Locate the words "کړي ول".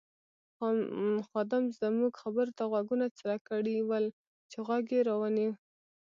3.51-4.05